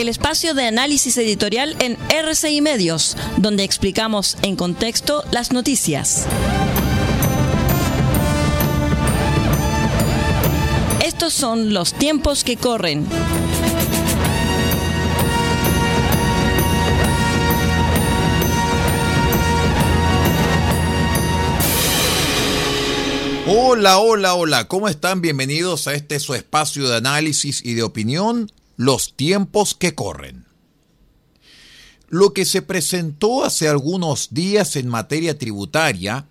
[0.00, 6.26] el espacio de análisis editorial en RCI Medios, donde explicamos en contexto las noticias.
[11.04, 13.06] Estos son los tiempos que corren.
[23.46, 25.20] Hola, hola, hola, ¿cómo están?
[25.20, 30.46] Bienvenidos a este su espacio de análisis y de opinión, los tiempos que corren.
[32.08, 36.24] Lo que se presentó hace algunos días en materia tributaria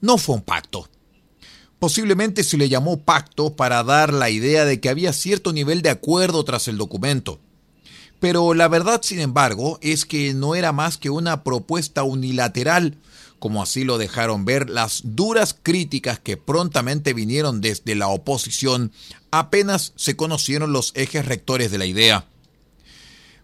[0.00, 0.88] no fue un pacto.
[1.80, 5.90] Posiblemente se le llamó pacto para dar la idea de que había cierto nivel de
[5.90, 7.40] acuerdo tras el documento.
[8.20, 12.98] Pero la verdad, sin embargo, es que no era más que una propuesta unilateral
[13.38, 18.92] como así lo dejaron ver las duras críticas que prontamente vinieron desde la oposición
[19.30, 22.26] apenas se conocieron los ejes rectores de la idea.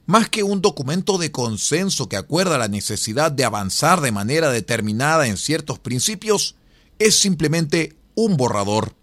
[0.06, 5.28] Más que un documento de consenso que acuerda la necesidad de avanzar de manera determinada
[5.28, 6.56] en ciertos principios,
[6.98, 8.94] es simplemente un borrador.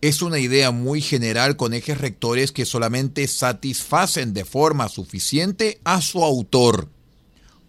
[0.00, 6.02] Es una idea muy general con ejes rectores que solamente satisfacen de forma suficiente a
[6.02, 6.88] su autor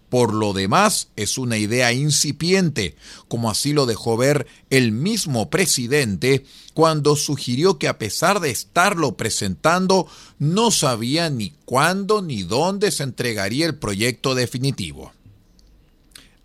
[0.08, 2.96] por lo demás, es una idea incipiente,
[3.28, 9.16] como así lo dejó ver el mismo presidente cuando sugirió que a pesar de estarlo
[9.16, 10.06] presentando,
[10.38, 15.12] no sabía ni cuándo ni dónde se entregaría el proyecto definitivo.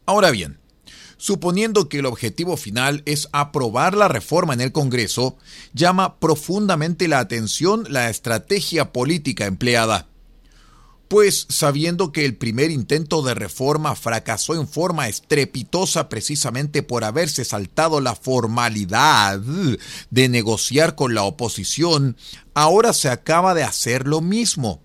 [0.06, 0.58] Ahora bien,
[1.18, 5.38] suponiendo que el objetivo final es aprobar la reforma en el Congreso,
[5.74, 10.08] llama profundamente la atención la estrategia política empleada
[11.12, 17.44] pues sabiendo que el primer intento de reforma fracasó en forma estrepitosa precisamente por haberse
[17.44, 19.42] saltado la formalidad
[20.10, 22.16] de negociar con la oposición,
[22.54, 24.82] ahora se acaba de hacer lo mismo,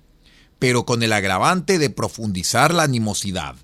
[0.59, 3.55] pero con el agravante de profundizar la animosidad.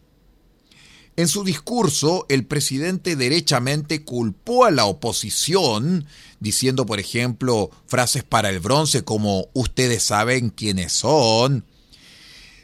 [1.16, 6.06] En su discurso, el presidente derechamente culpó a la oposición,
[6.38, 11.64] diciendo, por ejemplo, frases para el bronce como ustedes saben quiénes son,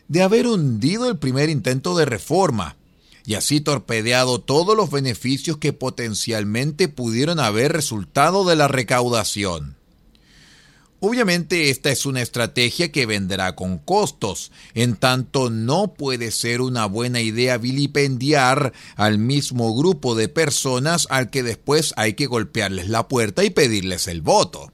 [0.08, 2.76] de haber hundido el primer intento de reforma
[3.24, 9.76] y así torpedeado todos los beneficios que potencialmente pudieron haber resultado de la recaudación.
[11.00, 16.86] Obviamente esta es una estrategia que vendrá con costos, en tanto no puede ser una
[16.86, 23.06] buena idea vilipendiar al mismo grupo de personas al que después hay que golpearles la
[23.06, 24.72] puerta y pedirles el voto.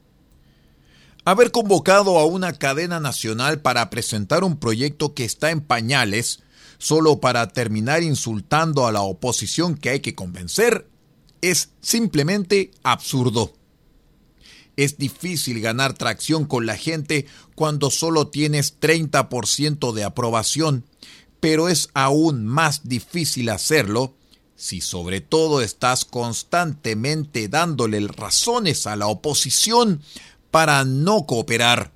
[1.27, 6.41] Haber convocado a una cadena nacional para presentar un proyecto que está en pañales,
[6.77, 10.87] solo para terminar insultando a la oposición que hay que convencer,
[11.41, 13.55] es simplemente absurdo.
[14.77, 20.85] Es difícil ganar tracción con la gente cuando solo tienes 30% de aprobación,
[21.41, 24.15] pero es aún más difícil hacerlo
[24.57, 30.01] si sobre todo estás constantemente dándole razones a la oposición
[30.55, 31.91] para no cooperar.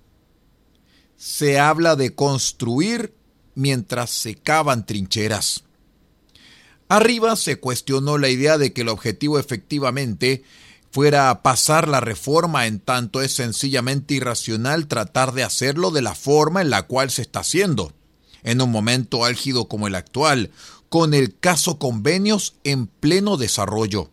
[1.17, 3.15] Se habla de construir
[3.55, 5.63] mientras se cavan trincheras.
[6.89, 10.43] Arriba se cuestionó la idea de que el objetivo efectivamente
[10.91, 16.61] fuera pasar la reforma en tanto es sencillamente irracional tratar de hacerlo de la forma
[16.61, 17.93] en la cual se está haciendo,
[18.43, 20.51] en un momento álgido como el actual,
[20.89, 24.11] con el caso convenios en pleno desarrollo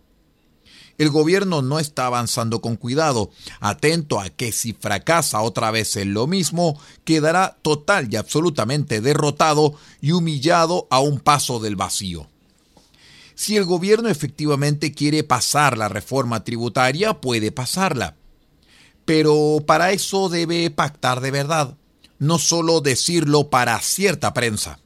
[0.97, 6.13] el gobierno no está avanzando con cuidado, atento a que si fracasa otra vez en
[6.13, 12.27] lo mismo, quedará total y absolutamente derrotado y humillado a un paso del vacío.
[13.35, 18.15] Si el gobierno efectivamente quiere pasar la reforma tributaria, puede pasarla.
[19.03, 21.75] Pero para eso debe pactar de verdad,
[22.17, 24.79] no solo decirlo para cierta prensa.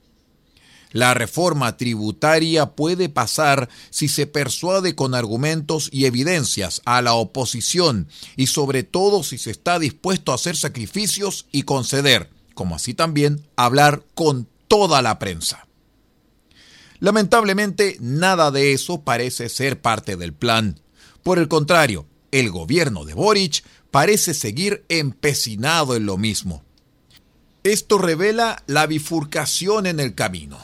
[0.91, 8.07] La reforma tributaria puede pasar si se persuade con argumentos y evidencias a la oposición
[8.35, 13.45] y sobre todo si se está dispuesto a hacer sacrificios y conceder, como así también
[13.56, 15.68] hablar con toda la prensa.
[17.00, 20.80] Lamentablemente, nada de eso parece ser parte del plan.
[21.24, 26.63] Por el contrario, el gobierno de Boric parece seguir empecinado en lo mismo.
[27.63, 30.57] Esto revela la bifurcación en el camino.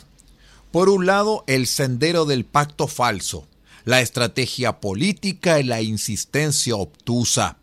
[0.75, 3.47] Por un lado, el sendero del pacto falso,
[3.85, 7.59] la estrategia política y la insistencia obtusa.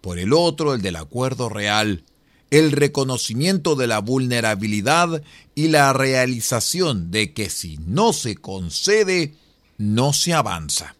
[0.00, 2.02] Por el otro, el del acuerdo real,
[2.50, 5.22] el reconocimiento de la vulnerabilidad
[5.54, 9.36] y la realización de que si no se concede,
[9.76, 10.96] no se avanza.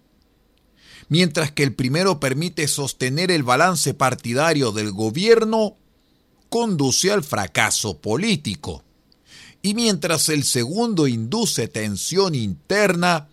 [1.09, 5.79] Mientras que el primero permite sostener el balance partidario del gobierno,
[6.49, 8.85] conduce al fracaso político.
[9.63, 13.29] Y mientras el segundo induce tensión interna,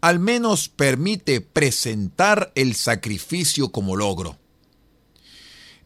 [0.00, 4.38] al menos permite presentar el sacrificio como logro.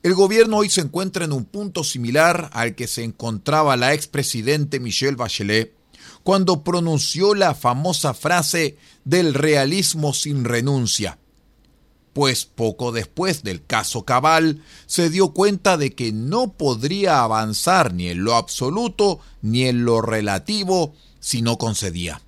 [0.02, 4.78] El gobierno hoy se encuentra en un punto similar al que se encontraba la expresidente
[4.78, 5.74] Michelle Bachelet
[6.22, 11.18] cuando pronunció la famosa frase del realismo sin renuncia.
[12.14, 18.08] Pues poco después del caso Cabal se dio cuenta de que no podría avanzar ni
[18.08, 22.22] en lo absoluto ni en lo relativo si no concedía.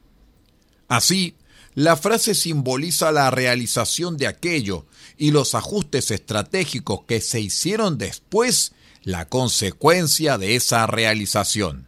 [0.88, 1.36] Así,
[1.74, 4.86] la frase simboliza la realización de aquello
[5.16, 8.72] y los ajustes estratégicos que se hicieron después,
[9.02, 11.86] la consecuencia de esa realización.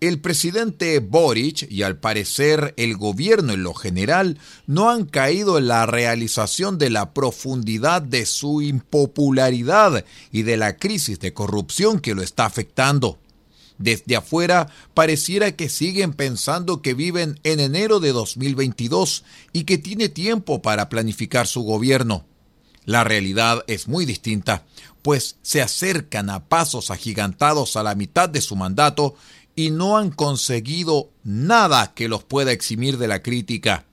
[0.00, 5.68] El presidente Boric y al parecer el gobierno en lo general no han caído en
[5.68, 12.14] la realización de la profundidad de su impopularidad y de la crisis de corrupción que
[12.14, 13.18] lo está afectando.
[13.76, 20.08] Desde afuera pareciera que siguen pensando que viven en enero de 2022 y que tiene
[20.08, 22.24] tiempo para planificar su gobierno.
[22.86, 24.64] La realidad es muy distinta,
[25.02, 29.14] pues se acercan a pasos agigantados a la mitad de su mandato
[29.60, 33.84] y no han conseguido nada que los pueda eximir de la crítica.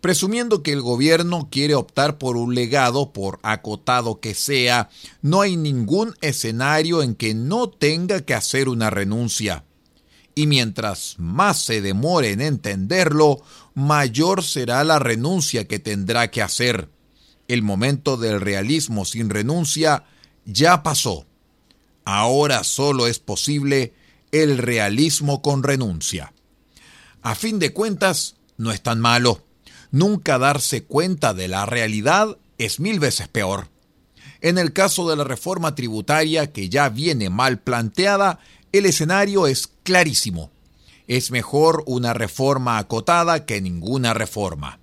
[0.00, 4.90] Presumiendo que el gobierno quiere optar por un legado, por acotado que sea,
[5.22, 9.64] no hay ningún escenario en que no tenga que hacer una renuncia.
[10.34, 13.42] Y mientras más se demore en entenderlo,
[13.74, 16.88] mayor será la renuncia que tendrá que hacer.
[17.46, 20.02] El momento del realismo sin renuncia
[20.44, 21.26] ya pasó.
[22.04, 23.94] Ahora solo es posible
[24.42, 26.32] el realismo con renuncia.
[27.22, 29.44] A fin de cuentas, no es tan malo
[29.94, 33.68] nunca darse cuenta de la realidad es mil veces peor.
[34.40, 38.40] En el caso de la reforma tributaria que ya viene mal planteada,
[38.72, 40.50] el escenario es clarísimo.
[41.06, 44.80] Es mejor una reforma acotada que ninguna reforma.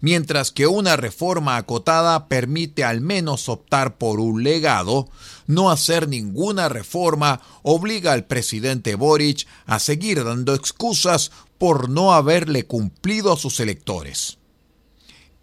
[0.00, 5.08] Mientras que una reforma acotada permite al menos optar por un legado,
[5.46, 12.66] no hacer ninguna reforma obliga al presidente Boric a seguir dando excusas por no haberle
[12.66, 14.40] cumplido a sus electores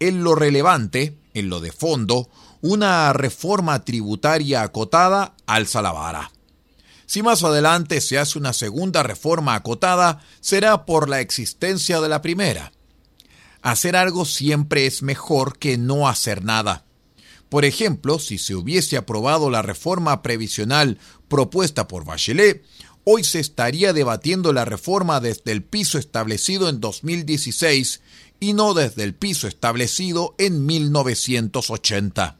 [0.00, 2.28] en lo relevante, en lo de fondo,
[2.60, 6.30] una reforma tributaria acotada alza la vara.
[7.06, 12.20] Si más adelante se hace una segunda reforma acotada, será por la existencia de la
[12.20, 12.72] primera.
[13.62, 16.84] Hacer algo siempre es mejor que no hacer nada.
[17.48, 22.62] Por ejemplo, si se hubiese aprobado la reforma previsional propuesta por Bachelet,
[23.04, 28.02] hoy se estaría debatiendo la reforma desde el piso establecido en 2016
[28.38, 32.36] y no desde el piso establecido en 1980.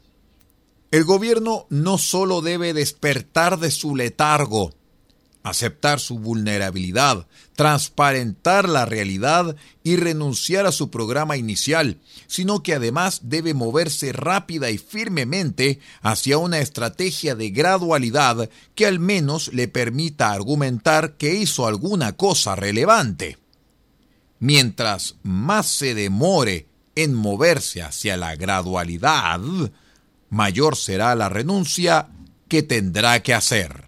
[0.91, 4.75] El gobierno no solo debe despertar de su letargo,
[5.49, 13.21] aceptar su vulnerabilidad, transparentar la realidad y renunciar a su programa inicial, sino que además
[13.25, 20.33] debe moverse rápida y firmemente hacia una estrategia de gradualidad que al menos le permita
[20.33, 23.39] argumentar que hizo alguna cosa relevante.
[24.39, 29.41] Mientras más se demore en moverse hacia la gradualidad,
[30.31, 32.09] mayor será la renuncia
[32.49, 33.88] que tendrá que hacer.